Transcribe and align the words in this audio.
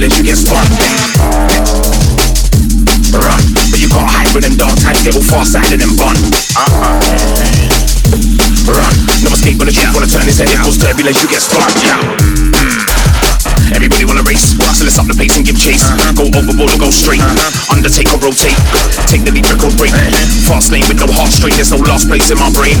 goes 0.00 0.08
turbulent, 0.08 0.16
you 0.16 0.24
get 0.24 0.36
spun. 0.36 0.64
Run, 3.12 3.42
but 3.70 3.80
you 3.80 3.88
can't 3.88 4.08
hide 4.08 4.34
with 4.34 4.44
them 4.44 4.56
dog 4.56 4.78
times, 4.80 5.02
get 5.02 5.14
all 5.14 5.22
far 5.22 5.44
side 5.44 5.72
of 5.72 5.80
them 5.80 5.96
bun. 5.96 6.16
Uh-uh. 6.56 7.00
Run, 8.66 8.94
no 9.24 9.30
escape 9.32 9.58
when 9.58 9.66
the 9.66 9.72
truth 9.72 9.94
wanna 9.94 10.06
turn 10.06 10.24
his 10.24 10.38
head, 10.38 10.48
it 10.48 10.58
goes 10.62 10.78
turbulent, 10.78 11.20
you 11.20 11.28
get 11.28 11.42
spun. 11.42 11.68
Yeah. 11.84 13.09
Everybody 13.70 14.04
wanna 14.04 14.26
race, 14.26 14.58
so 14.74 14.82
let's 14.82 14.98
up 14.98 15.06
the 15.06 15.14
pace 15.14 15.36
and 15.38 15.46
give 15.46 15.54
chase. 15.54 15.86
Uh-huh. 15.86 16.12
Go 16.18 16.24
overboard 16.34 16.74
or 16.74 16.78
go 16.78 16.90
straight. 16.90 17.22
Uh-huh. 17.22 17.74
Undertake 17.76 18.10
or 18.10 18.18
rotate. 18.18 18.58
Take 19.06 19.22
the 19.22 19.30
lead 19.30 19.46
record 19.46 19.74
break. 19.78 19.94
Uh-huh. 19.94 20.50
Fast 20.50 20.74
lane 20.74 20.82
with 20.90 20.98
no 20.98 21.06
heart 21.14 21.30
straight, 21.30 21.54
there's 21.54 21.70
no 21.70 21.78
last 21.86 22.10
place 22.10 22.30
in 22.30 22.38
my 22.38 22.50
brain. 22.50 22.74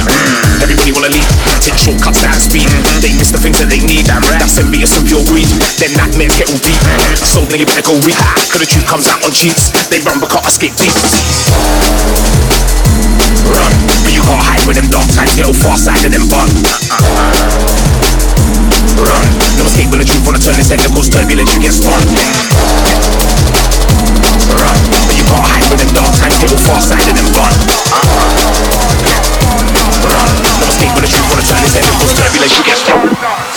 Everybody 0.58 0.90
wanna 0.90 1.14
leap, 1.14 1.26
take 1.62 1.78
shortcuts 1.78 2.26
at 2.26 2.42
speed. 2.42 2.66
They 2.98 3.14
miss 3.14 3.30
the 3.30 3.38
things 3.38 3.62
that 3.62 3.70
they 3.70 3.78
need. 3.82 4.10
That's 4.10 4.58
envious 4.58 4.90
and 4.98 5.06
pure 5.06 5.22
greed. 5.30 5.48
Then 5.78 5.94
nightmares 5.94 6.34
get 6.34 6.50
all 6.50 6.58
deep. 6.58 6.80
So 7.22 7.46
you 7.54 7.66
better 7.66 7.86
go 7.86 7.94
reap. 8.02 8.18
Cause 8.50 8.58
the 8.58 8.66
truth 8.66 8.86
comes 8.90 9.06
out 9.06 9.22
on 9.22 9.30
cheats. 9.30 9.70
They 9.94 10.02
run 10.02 10.18
but 10.18 10.34
can't 10.34 10.46
escape 10.46 10.74
deep. 10.74 10.94
Run, 13.46 13.72
but 14.02 14.12
you 14.14 14.22
can't 14.22 14.42
hide 14.42 14.64
with 14.66 14.76
them 14.76 14.90
dark 14.90 15.06
times, 15.14 15.34
get 15.38 15.46
all 15.46 15.54
far 15.54 15.78
side 15.78 16.02
of 16.04 16.12
them 16.12 16.26
uh-uh. 16.30 17.69
Bun. 19.00 19.08
Run, 19.08 19.56
no 19.56 19.64
escape 19.64 19.90
when 19.90 20.00
the 20.00 20.04
truth 20.04 20.24
wanna 20.26 20.38
turn 20.38 20.56
his 20.56 20.68
head, 20.68 20.80
it 20.80 20.92
goes 20.92 21.08
turbulent, 21.08 21.48
you 21.54 21.60
get 21.60 21.72
spun. 21.72 22.00
Run, 24.52 24.78
but 25.06 25.16
you 25.16 25.24
can't 25.24 25.44
hide 25.46 25.64
with 25.70 25.80
them 25.80 25.90
dark 25.94 26.12
times, 26.16 26.36
get 26.38 26.52
all 26.52 26.58
far 26.58 26.76
of 26.76 27.16
them 27.16 27.28
bun. 27.32 27.54
Run, 30.04 30.30
no 30.60 30.66
escape 30.68 30.92
when 30.92 31.02
the 31.02 31.08
truth 31.08 31.28
wanna 31.28 31.42
turn 31.42 31.62
his 31.64 31.74
head, 31.74 31.84
it 31.84 31.96
goes 32.00 32.12
turbulent, 32.12 32.52
you 32.56 32.64
get 32.64 32.76
spun. 32.76 33.49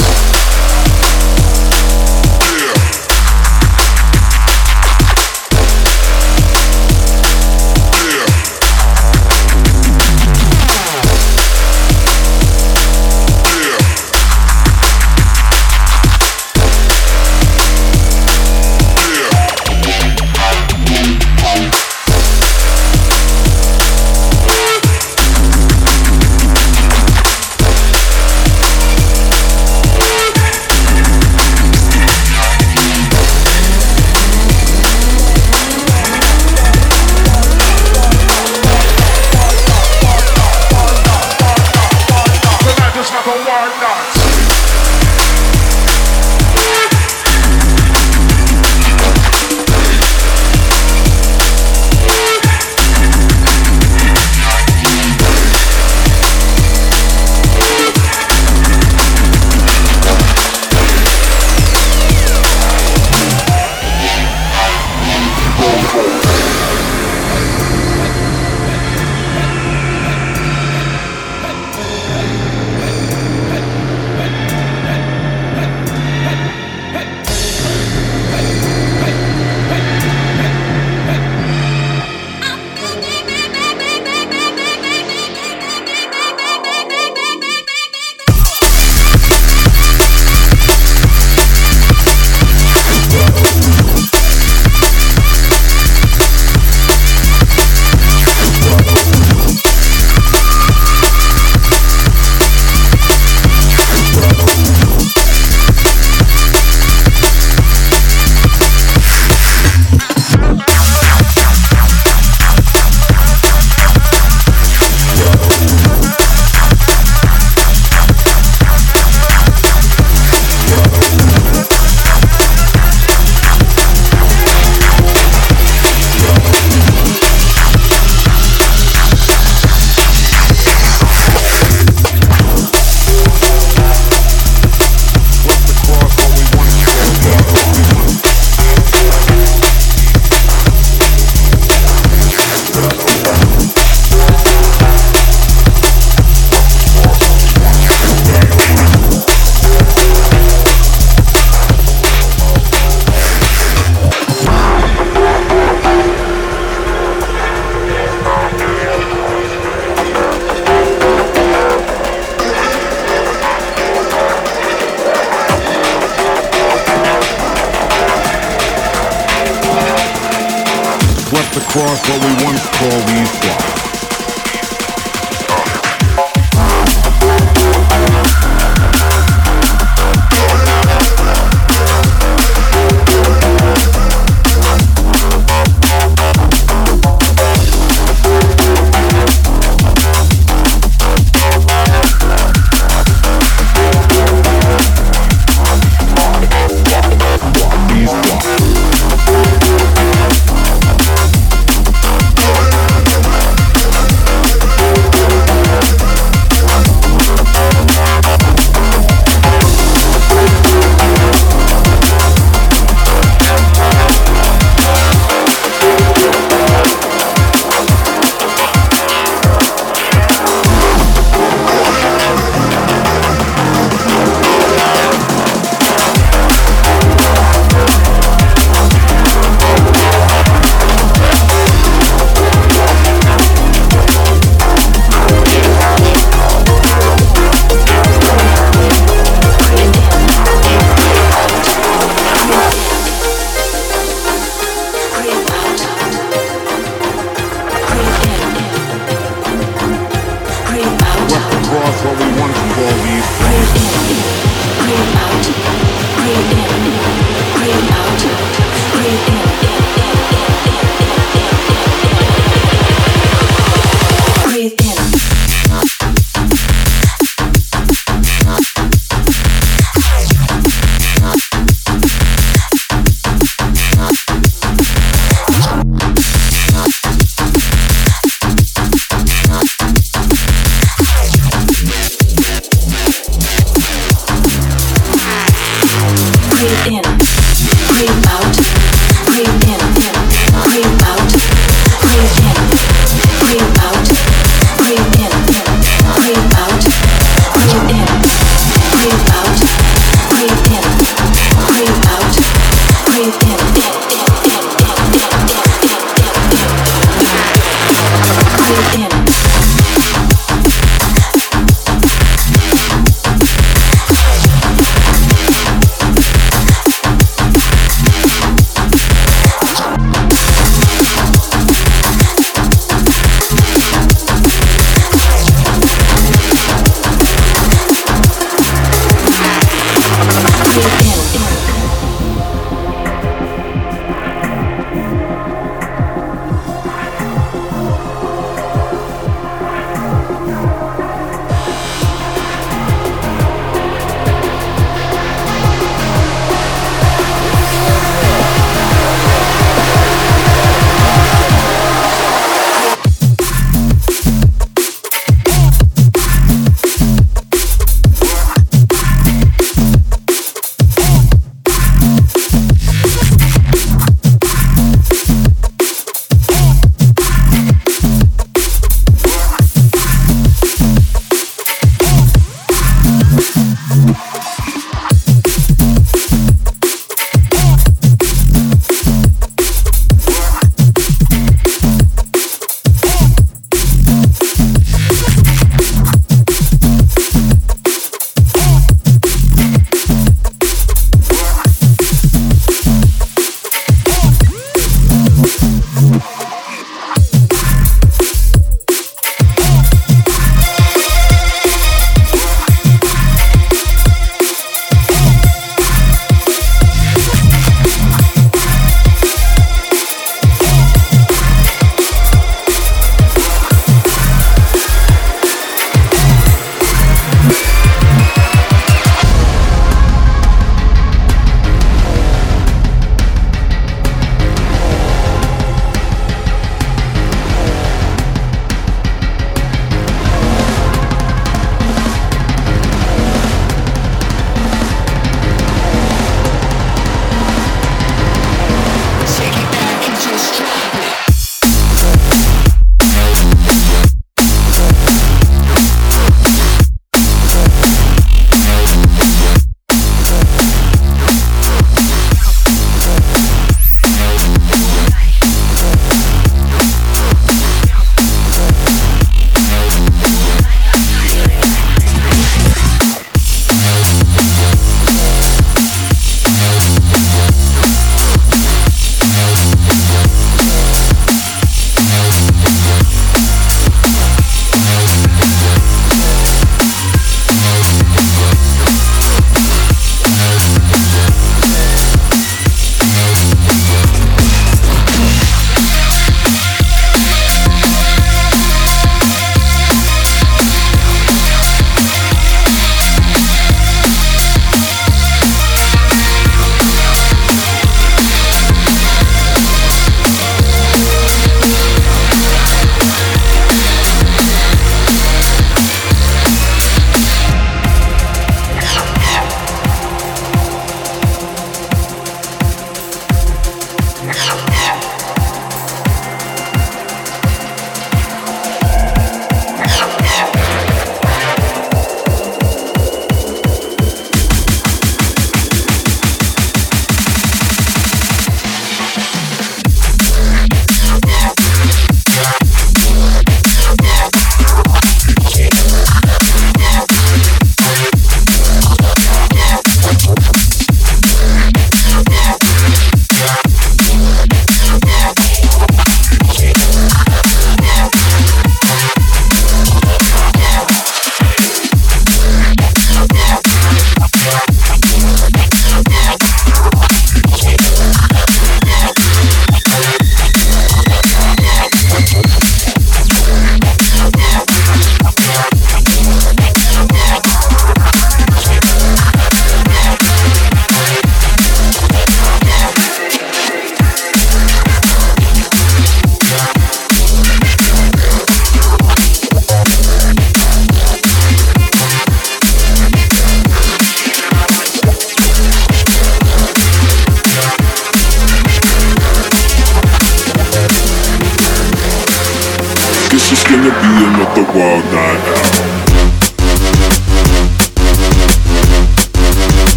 Across 171.58 172.02
what 172.10 172.20
we 172.24 172.46
once 172.46 172.66
called 172.70 173.08
the 173.08 173.22
East 173.22 173.63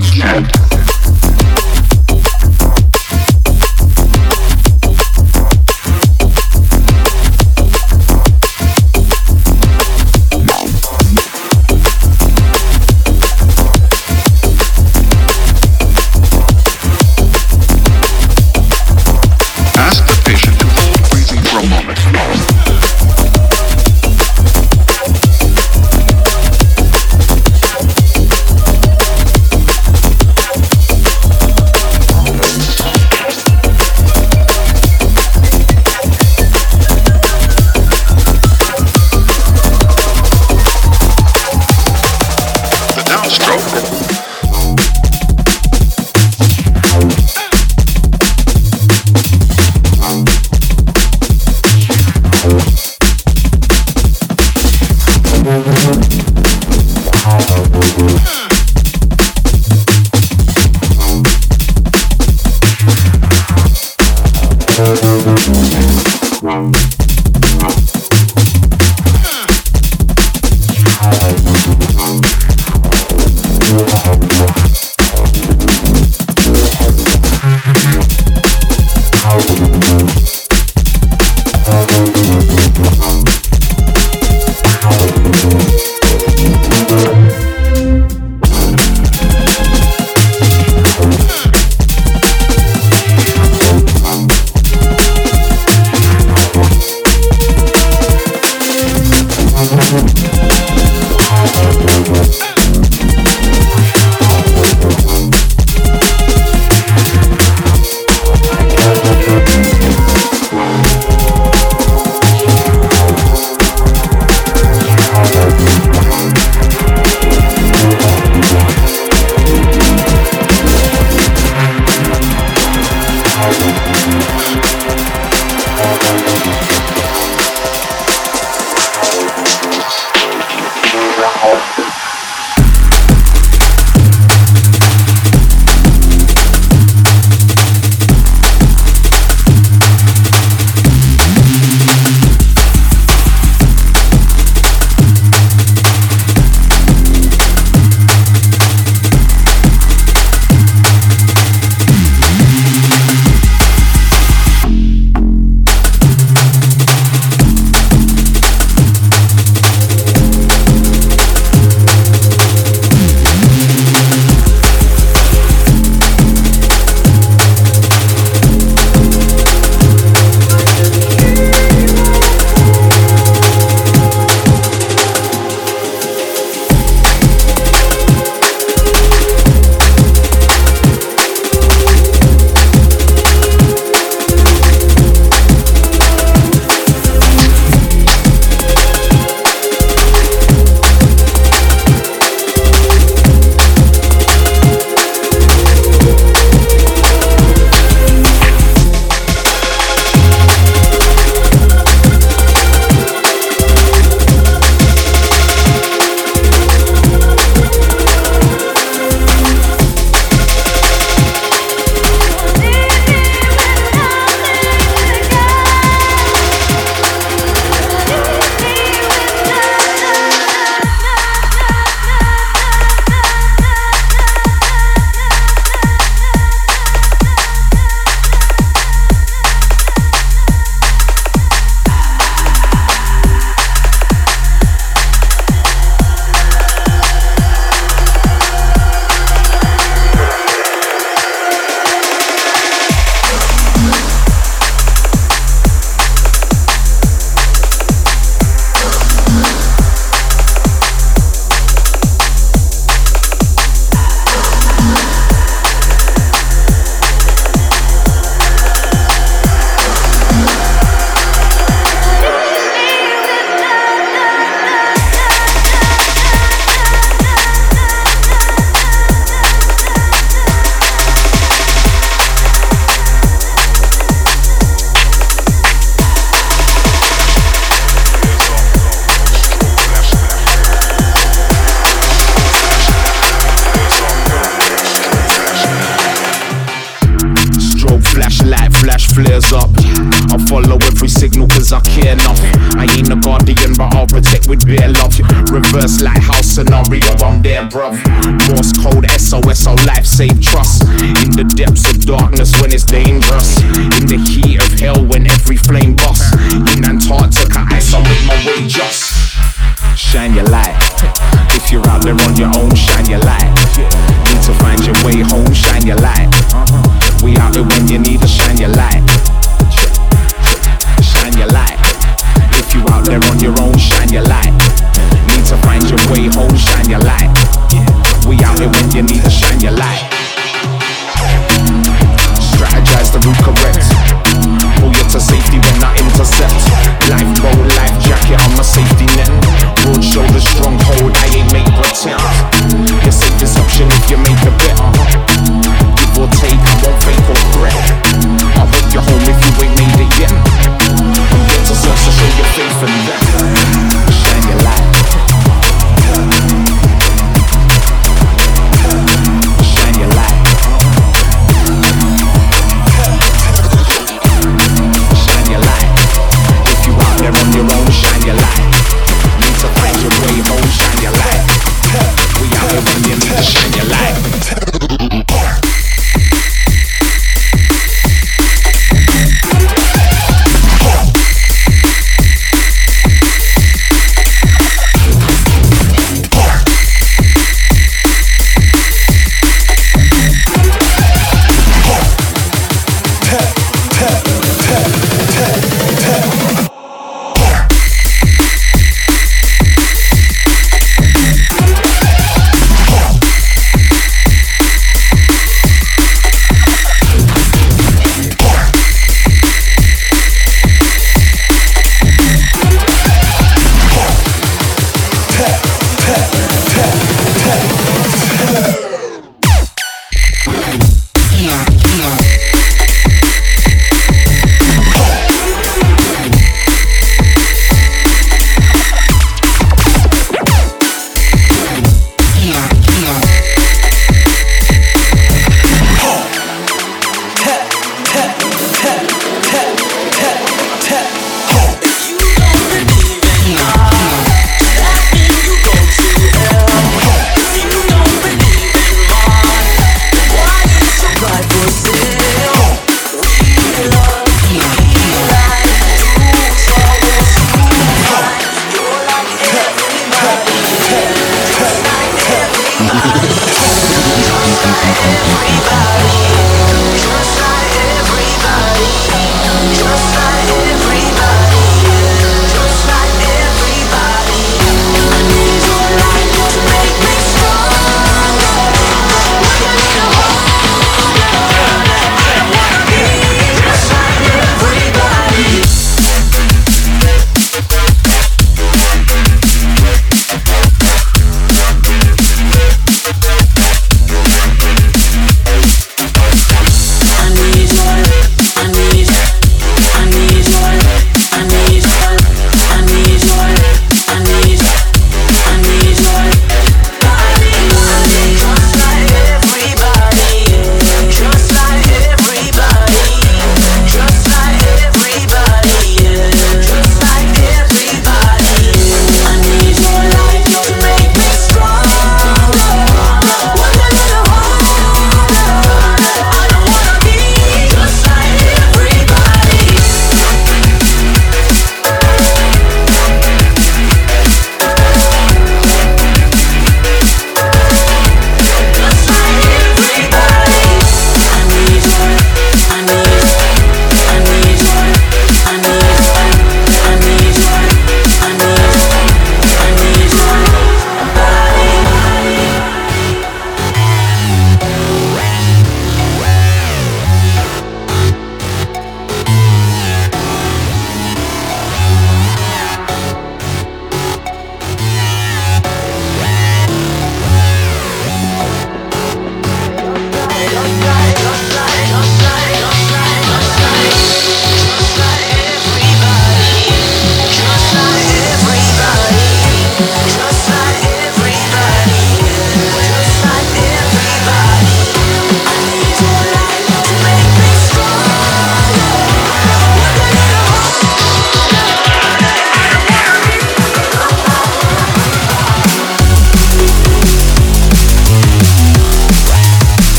cat. 0.00 0.53